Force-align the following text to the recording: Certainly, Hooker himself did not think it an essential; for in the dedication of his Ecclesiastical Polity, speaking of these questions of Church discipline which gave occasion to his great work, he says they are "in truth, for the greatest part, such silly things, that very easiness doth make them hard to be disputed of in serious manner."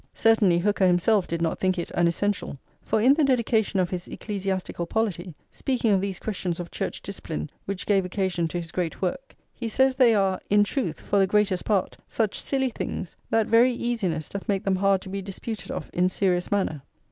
Certainly, 0.15 0.57
Hooker 0.57 0.87
himself 0.87 1.27
did 1.27 1.43
not 1.43 1.59
think 1.59 1.77
it 1.77 1.91
an 1.91 2.07
essential; 2.07 2.57
for 2.81 2.99
in 2.99 3.13
the 3.13 3.23
dedication 3.23 3.79
of 3.79 3.91
his 3.91 4.07
Ecclesiastical 4.07 4.87
Polity, 4.87 5.35
speaking 5.51 5.91
of 5.91 6.01
these 6.01 6.17
questions 6.17 6.59
of 6.59 6.71
Church 6.71 7.03
discipline 7.03 7.51
which 7.65 7.85
gave 7.85 8.03
occasion 8.03 8.47
to 8.47 8.57
his 8.57 8.71
great 8.71 9.03
work, 9.03 9.35
he 9.53 9.69
says 9.69 9.95
they 9.97 10.15
are 10.15 10.39
"in 10.49 10.63
truth, 10.63 11.01
for 11.01 11.19
the 11.19 11.27
greatest 11.27 11.65
part, 11.65 11.97
such 12.07 12.41
silly 12.41 12.69
things, 12.71 13.15
that 13.29 13.45
very 13.45 13.73
easiness 13.73 14.27
doth 14.27 14.49
make 14.49 14.63
them 14.63 14.77
hard 14.77 15.01
to 15.01 15.09
be 15.09 15.21
disputed 15.21 15.69
of 15.69 15.91
in 15.93 16.09
serious 16.09 16.49
manner." 16.49 16.81